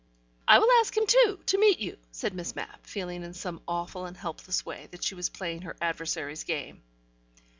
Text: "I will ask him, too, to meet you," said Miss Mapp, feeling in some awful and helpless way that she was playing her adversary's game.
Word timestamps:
"I 0.47 0.57
will 0.57 0.71
ask 0.79 0.97
him, 0.97 1.05
too, 1.05 1.39
to 1.45 1.59
meet 1.59 1.77
you," 1.77 1.95
said 2.11 2.33
Miss 2.33 2.55
Mapp, 2.55 2.87
feeling 2.87 3.21
in 3.21 3.35
some 3.35 3.61
awful 3.67 4.07
and 4.07 4.17
helpless 4.17 4.65
way 4.65 4.87
that 4.89 5.03
she 5.03 5.13
was 5.13 5.29
playing 5.29 5.61
her 5.61 5.77
adversary's 5.79 6.43
game. 6.43 6.81